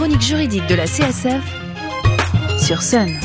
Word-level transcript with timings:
chronique 0.00 0.22
juridique 0.22 0.66
de 0.66 0.76
la 0.76 0.86
CSF 0.86 1.44
sur 2.58 2.80
Sun. 2.80 3.20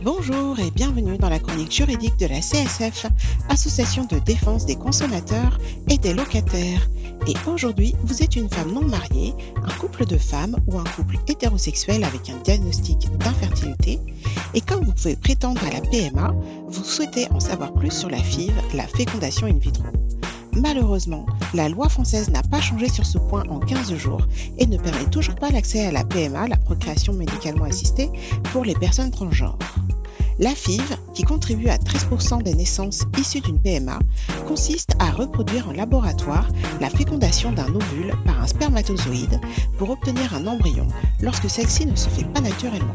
Bonjour 0.00 0.58
et 0.58 0.70
bienvenue 0.70 1.18
dans 1.18 1.28
la 1.28 1.38
chronique 1.38 1.70
juridique 1.70 2.18
de 2.18 2.24
la 2.24 2.40
CSF, 2.40 3.04
Association 3.50 4.06
de 4.06 4.18
défense 4.18 4.64
des 4.64 4.76
consommateurs 4.76 5.58
et 5.90 5.98
des 5.98 6.14
locataires. 6.14 6.88
Et 7.26 7.34
aujourd'hui, 7.46 7.94
vous 8.04 8.22
êtes 8.22 8.34
une 8.34 8.48
femme 8.48 8.72
non 8.72 8.86
mariée, 8.86 9.34
un 9.62 9.72
couple 9.78 10.06
de 10.06 10.16
femmes 10.16 10.56
ou 10.66 10.78
un 10.78 10.84
couple 10.96 11.18
hétérosexuel 11.28 12.02
avec 12.02 12.30
un 12.30 12.40
diagnostic 12.44 13.10
d'infertilité. 13.18 14.00
Et 14.54 14.62
comme 14.62 14.86
vous 14.86 14.94
pouvez 14.94 15.16
prétendre 15.16 15.60
à 15.66 15.70
la 15.70 15.82
PMA, 15.82 16.34
vous 16.68 16.84
souhaitez 16.84 17.30
en 17.30 17.40
savoir 17.40 17.74
plus 17.74 17.90
sur 17.90 18.08
la 18.08 18.22
FIV, 18.22 18.54
la 18.72 18.86
fécondation 18.86 19.46
in 19.46 19.58
vitro. 19.58 19.84
Malheureusement, 20.56 21.26
la 21.52 21.68
loi 21.68 21.88
française 21.88 22.30
n'a 22.30 22.42
pas 22.42 22.60
changé 22.60 22.88
sur 22.88 23.04
ce 23.04 23.18
point 23.18 23.44
en 23.48 23.58
15 23.58 23.94
jours 23.96 24.26
et 24.58 24.66
ne 24.66 24.78
permet 24.78 25.06
toujours 25.06 25.34
pas 25.34 25.50
l'accès 25.50 25.86
à 25.86 25.92
la 25.92 26.04
PMA, 26.04 26.46
la 26.48 26.56
procréation 26.56 27.12
médicalement 27.12 27.64
assistée, 27.64 28.10
pour 28.52 28.64
les 28.64 28.74
personnes 28.74 29.10
transgenres. 29.10 29.58
La 30.38 30.50
FIV, 30.50 30.96
qui 31.14 31.22
contribue 31.22 31.68
à 31.68 31.76
13% 31.76 32.42
des 32.42 32.54
naissances 32.54 33.04
issues 33.18 33.40
d'une 33.40 33.60
PMA, 33.60 34.00
consiste 34.48 34.96
à 34.98 35.12
reproduire 35.12 35.68
en 35.68 35.72
laboratoire 35.72 36.48
la 36.80 36.90
fécondation 36.90 37.52
d'un 37.52 37.72
ovule 37.72 38.12
par 38.26 38.42
un 38.42 38.46
spermatozoïde 38.46 39.40
pour 39.78 39.90
obtenir 39.90 40.34
un 40.34 40.46
embryon 40.48 40.88
lorsque 41.20 41.48
celle-ci 41.48 41.86
ne 41.86 41.94
se 41.94 42.08
fait 42.08 42.24
pas 42.24 42.40
naturellement. 42.40 42.94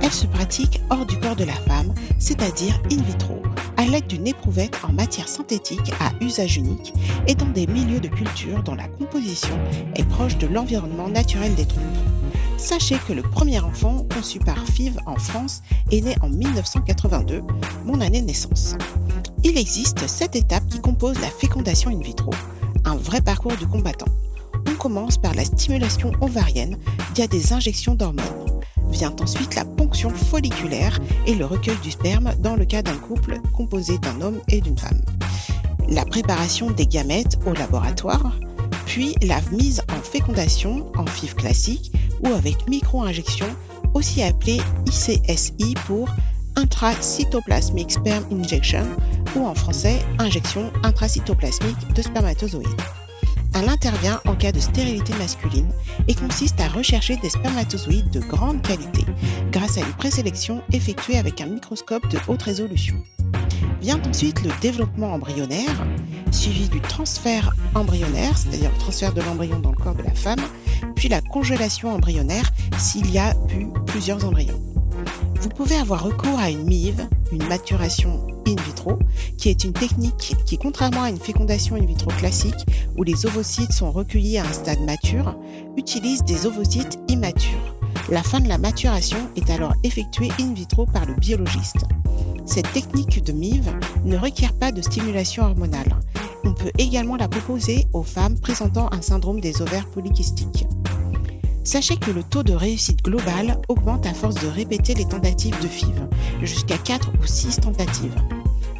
Elle 0.00 0.12
se 0.12 0.26
pratique 0.26 0.80
hors 0.88 1.04
du 1.04 1.18
corps 1.18 1.36
de 1.36 1.44
la 1.44 1.52
femme, 1.52 1.92
c'est-à-dire 2.18 2.80
in 2.90 3.02
vitro, 3.02 3.41
à 3.76 3.84
l'aide 3.84 4.06
d'une 4.06 4.26
éprouvette 4.26 4.76
en 4.88 4.92
matière 4.92 5.28
synthétique 5.28 5.92
à 6.00 6.12
usage 6.20 6.56
unique 6.56 6.92
et 7.26 7.34
dans 7.34 7.48
des 7.48 7.66
milieux 7.66 8.00
de 8.00 8.08
culture 8.08 8.62
dont 8.62 8.74
la 8.74 8.88
composition 8.88 9.54
est 9.94 10.08
proche 10.08 10.38
de 10.38 10.46
l'environnement 10.46 11.08
naturel 11.08 11.54
des 11.54 11.66
troupes. 11.66 11.82
Sachez 12.58 12.96
que 13.08 13.12
le 13.12 13.22
premier 13.22 13.58
enfant 13.60 14.06
conçu 14.14 14.38
par 14.38 14.56
FIV 14.66 14.96
en 15.06 15.16
France 15.16 15.62
est 15.90 16.00
né 16.00 16.14
en 16.22 16.28
1982, 16.28 17.42
mon 17.84 18.00
année 18.00 18.20
de 18.20 18.26
naissance. 18.26 18.76
Il 19.42 19.58
existe 19.58 20.06
sept 20.06 20.36
étapes 20.36 20.68
qui 20.68 20.80
composent 20.80 21.20
la 21.20 21.28
fécondation 21.28 21.90
in 21.90 21.98
vitro, 21.98 22.32
un 22.84 22.94
vrai 22.94 23.20
parcours 23.20 23.56
du 23.56 23.66
combattant. 23.66 24.06
On 24.70 24.74
commence 24.76 25.18
par 25.18 25.34
la 25.34 25.44
stimulation 25.44 26.12
ovarienne 26.20 26.78
via 27.14 27.26
des 27.26 27.52
injections 27.52 27.96
d'hormones. 27.96 28.24
Vient 28.90 29.14
ensuite 29.20 29.56
la 29.56 29.64
folliculaire 29.92 30.98
et 31.26 31.34
le 31.34 31.44
recueil 31.44 31.76
du 31.82 31.90
sperme 31.90 32.32
dans 32.38 32.56
le 32.56 32.64
cas 32.64 32.82
d'un 32.82 32.96
couple 32.96 33.40
composé 33.52 33.98
d'un 33.98 34.20
homme 34.20 34.40
et 34.48 34.60
d'une 34.60 34.78
femme. 34.78 35.00
La 35.88 36.04
préparation 36.04 36.70
des 36.70 36.86
gamètes 36.86 37.38
au 37.46 37.52
laboratoire, 37.52 38.32
puis 38.86 39.14
la 39.22 39.40
mise 39.52 39.82
en 39.90 40.02
fécondation 40.02 40.90
en 40.96 41.06
FIV 41.06 41.34
classique 41.34 41.92
ou 42.22 42.28
avec 42.28 42.68
micro-injection, 42.68 43.46
aussi 43.94 44.22
appelée 44.22 44.60
ICSI 44.86 45.74
pour 45.86 46.08
intracytoplasmic 46.56 47.92
sperm 47.92 48.24
injection 48.32 48.86
ou 49.36 49.46
en 49.46 49.54
français 49.54 49.98
injection 50.18 50.70
intracytoplasmique 50.82 51.92
de 51.94 52.02
spermatozoïdes. 52.02 53.01
Elle 53.54 53.68
intervient 53.68 54.20
en 54.26 54.34
cas 54.34 54.52
de 54.52 54.60
stérilité 54.60 55.12
masculine 55.14 55.70
et 56.08 56.14
consiste 56.14 56.60
à 56.60 56.68
rechercher 56.68 57.16
des 57.16 57.30
spermatozoïdes 57.30 58.10
de 58.10 58.20
grande 58.20 58.62
qualité 58.62 59.04
grâce 59.50 59.76
à 59.76 59.80
une 59.80 59.92
présélection 59.92 60.62
effectuée 60.72 61.18
avec 61.18 61.40
un 61.40 61.46
microscope 61.46 62.08
de 62.08 62.18
haute 62.28 62.42
résolution. 62.42 62.96
Vient 63.80 64.00
ensuite 64.08 64.42
le 64.42 64.50
développement 64.60 65.12
embryonnaire, 65.12 65.86
suivi 66.30 66.68
du 66.68 66.80
transfert 66.80 67.54
embryonnaire, 67.74 68.38
c'est-à-dire 68.38 68.70
le 68.70 68.78
transfert 68.78 69.12
de 69.12 69.20
l'embryon 69.20 69.58
dans 69.58 69.72
le 69.72 69.76
corps 69.76 69.96
de 69.96 70.02
la 70.02 70.14
femme, 70.14 70.40
puis 70.94 71.08
la 71.08 71.20
congélation 71.20 71.92
embryonnaire 71.92 72.50
s'il 72.78 73.10
y 73.10 73.18
a 73.18 73.34
eu 73.54 73.66
plusieurs 73.86 74.24
embryons. 74.24 74.60
Vous 75.40 75.48
pouvez 75.48 75.76
avoir 75.76 76.04
recours 76.04 76.38
à 76.38 76.50
une 76.50 76.64
MIV, 76.64 77.08
une 77.32 77.44
maturation 77.48 78.26
in 78.46 78.56
vitro, 78.66 78.98
qui 79.38 79.48
est 79.48 79.64
une 79.64 79.72
technique 79.72 80.36
qui, 80.44 80.58
contrairement 80.58 81.02
à 81.02 81.10
une 81.10 81.18
fécondation 81.18 81.76
in 81.76 81.84
vitro 81.84 82.10
classique, 82.10 82.66
où 82.96 83.02
les 83.02 83.26
ovocytes 83.26 83.72
sont 83.72 83.90
recueillis 83.90 84.38
à 84.38 84.44
un 84.44 84.52
stade 84.52 84.80
mature, 84.80 85.34
utilise 85.76 86.22
des 86.24 86.46
ovocytes 86.46 86.98
immatures. 87.08 87.76
La 88.10 88.22
fin 88.22 88.40
de 88.40 88.48
la 88.48 88.58
maturation 88.58 89.18
est 89.36 89.50
alors 89.50 89.74
effectuée 89.84 90.30
in 90.40 90.52
vitro 90.52 90.86
par 90.86 91.06
le 91.06 91.14
biologiste. 91.14 91.84
Cette 92.44 92.72
technique 92.72 93.22
de 93.24 93.32
MIV 93.32 93.70
ne 94.04 94.16
requiert 94.16 94.52
pas 94.52 94.72
de 94.72 94.82
stimulation 94.82 95.44
hormonale. 95.44 95.96
On 96.44 96.52
peut 96.54 96.72
également 96.78 97.16
la 97.16 97.28
proposer 97.28 97.86
aux 97.92 98.02
femmes 98.02 98.38
présentant 98.38 98.92
un 98.92 99.00
syndrome 99.00 99.40
des 99.40 99.62
ovaires 99.62 99.86
polykystiques. 99.86 100.66
Sachez 101.64 101.96
que 101.96 102.10
le 102.10 102.24
taux 102.24 102.42
de 102.42 102.52
réussite 102.52 103.02
global 103.04 103.60
augmente 103.68 104.04
à 104.06 104.14
force 104.14 104.34
de 104.34 104.48
répéter 104.48 104.94
les 104.94 105.04
tentatives 105.04 105.58
de 105.62 105.68
FIV, 105.68 105.94
jusqu'à 106.42 106.76
4 106.76 107.12
ou 107.20 107.26
6 107.26 107.60
tentatives. 107.60 108.16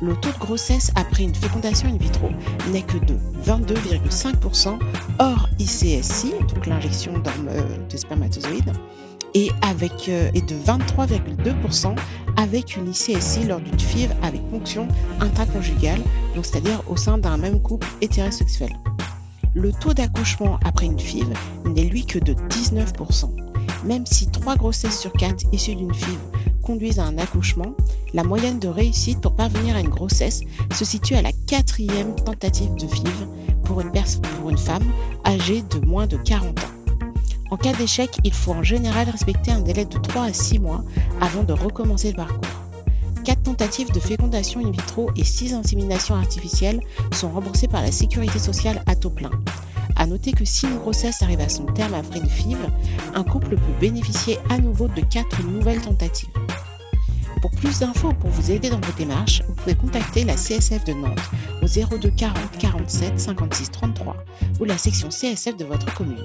Le 0.00 0.16
taux 0.16 0.32
de 0.32 0.38
grossesse 0.38 0.90
après 0.96 1.22
une 1.22 1.34
fécondation 1.34 1.88
in 1.88 1.96
vitro 1.96 2.28
n'est 2.72 2.82
que 2.82 2.98
de 2.98 3.14
22,5% 3.46 4.80
hors 5.20 5.48
ICSI, 5.60 6.32
donc 6.52 6.66
l'injection 6.66 7.12
de 7.88 7.96
spermatozoïdes, 7.96 8.72
et, 9.34 9.50
euh, 9.50 10.30
de 10.32 10.54
23,2% 10.54 11.94
avec 12.36 12.76
une 12.76 12.88
ICSI 12.88 13.44
lors 13.44 13.60
d'une 13.60 13.78
FIV 13.78 14.10
avec 14.22 14.42
ponction 14.50 14.88
intraconjugale, 15.20 16.00
c'est-à-dire 16.42 16.82
au 16.88 16.96
sein 16.96 17.16
d'un 17.16 17.36
même 17.36 17.62
couple 17.62 17.86
hétérosexuel. 18.00 18.72
Le 19.54 19.70
taux 19.70 19.92
d'accouchement 19.92 20.58
après 20.64 20.86
une 20.86 20.98
FIV 20.98 21.26
n'est 21.66 21.84
lui 21.84 22.06
que 22.06 22.18
de 22.18 22.32
19%. 22.32 23.30
Même 23.84 24.06
si 24.06 24.30
3 24.30 24.56
grossesses 24.56 24.98
sur 24.98 25.12
4 25.12 25.44
issues 25.52 25.74
d'une 25.74 25.92
FIV 25.92 26.18
conduisent 26.62 26.98
à 26.98 27.04
un 27.04 27.18
accouchement, 27.18 27.74
la 28.14 28.24
moyenne 28.24 28.58
de 28.58 28.68
réussite 28.68 29.20
pour 29.20 29.36
parvenir 29.36 29.76
à 29.76 29.80
une 29.80 29.90
grossesse 29.90 30.40
se 30.72 30.84
situe 30.86 31.16
à 31.16 31.22
la 31.22 31.32
quatrième 31.46 32.14
tentative 32.14 32.74
de 32.76 32.86
FIV 32.86 33.28
pour 33.64 33.82
une, 33.82 34.58
femme 34.58 34.90
âgée 35.26 35.62
de 35.62 35.84
moins 35.84 36.06
de 36.06 36.16
40 36.16 36.58
ans. 36.58 36.62
En 37.50 37.58
cas 37.58 37.74
d'échec, 37.74 38.10
il 38.24 38.32
faut 38.32 38.52
en 38.52 38.62
général 38.62 39.10
respecter 39.10 39.50
un 39.50 39.60
délai 39.60 39.84
de 39.84 39.98
3 39.98 40.22
à 40.22 40.32
6 40.32 40.60
mois 40.60 40.82
avant 41.20 41.42
de 41.42 41.52
recommencer 41.52 42.10
le 42.10 42.16
parcours. 42.16 42.61
4 43.22 43.42
tentatives 43.42 43.92
de 43.92 44.00
fécondation 44.00 44.60
in 44.60 44.70
vitro 44.70 45.10
et 45.16 45.24
6 45.24 45.54
inséminations 45.54 46.14
artificielles 46.14 46.80
sont 47.12 47.30
remboursées 47.30 47.68
par 47.68 47.82
la 47.82 47.92
sécurité 47.92 48.38
sociale 48.38 48.82
à 48.86 48.96
taux 48.96 49.10
plein. 49.10 49.30
A 49.96 50.06
noter 50.06 50.32
que 50.32 50.44
si 50.44 50.66
une 50.66 50.78
grossesse 50.78 51.22
arrive 51.22 51.40
à 51.40 51.48
son 51.48 51.66
terme 51.66 51.94
après 51.94 52.18
une 52.18 52.28
FIV, 52.28 52.58
un 53.14 53.24
couple 53.24 53.50
peut 53.50 53.80
bénéficier 53.80 54.38
à 54.50 54.58
nouveau 54.58 54.88
de 54.88 55.00
4 55.02 55.44
nouvelles 55.44 55.80
tentatives. 55.80 56.30
Pour 57.40 57.50
plus 57.50 57.80
d'infos 57.80 58.10
ou 58.10 58.14
pour 58.14 58.30
vous 58.30 58.50
aider 58.50 58.70
dans 58.70 58.80
vos 58.80 58.92
démarches, 58.96 59.42
vous 59.46 59.54
pouvez 59.54 59.74
contacter 59.74 60.24
la 60.24 60.34
CSF 60.34 60.84
de 60.84 60.92
Nantes 60.92 61.30
au 61.62 61.66
02 61.66 62.10
40 62.10 62.36
47 62.58 63.20
56 63.20 63.70
33 63.70 64.16
ou 64.60 64.64
la 64.64 64.78
section 64.78 65.08
CSF 65.08 65.56
de 65.56 65.64
votre 65.64 65.92
commune. 65.94 66.24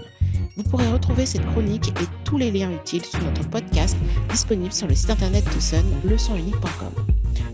Vous 0.57 0.63
pourrez 0.63 0.88
retrouver 0.91 1.28
cette 1.28 1.45
chronique 1.51 1.90
et 2.01 2.06
tous 2.23 2.40
les 2.40 2.50
liens 2.50 2.72
utiles 2.72 3.06
sur 3.06 3.22
notre 3.22 3.47
podcast 3.47 3.95
disponible 4.29 4.73
sur 4.73 4.88
le 4.88 4.95
site 4.95 5.12
internet 5.12 5.45
de 5.56 5.59
Sun, 5.59 5.85
leçonunique.com. 6.03 7.06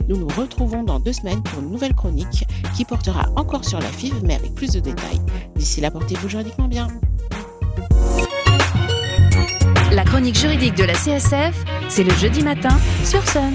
Nous 0.08 0.16
nous 0.16 0.28
retrouvons 0.30 0.84
dans 0.84 1.02
deux 1.02 1.12
semaines 1.12 1.44
pour 1.44 1.60
une 1.60 1.70
nouvelle 1.70 1.94
chronique 1.94 2.46
qui 2.74 2.86
portera 2.86 3.26
encore 3.36 3.66
sur 3.66 3.80
la 3.80 3.88
FIV 3.88 4.24
mais 4.24 4.36
avec 4.36 4.56
plus 4.56 4.72
de 4.72 4.80
détails. 4.80 5.20
D'ici 5.56 5.82
là, 5.82 5.92
portez-vous 5.92 6.30
juridiquement 6.30 6.70
bien. 6.70 6.88
La 9.92 10.06
chronique 10.06 10.38
juridique 10.38 10.76
de 10.76 10.86
la 10.86 10.94
CSF, 10.94 11.66
c'est 11.90 12.06
le 12.06 12.14
jeudi 12.14 12.42
matin 12.42 12.78
sur 13.04 13.22
Sun. 13.28 13.52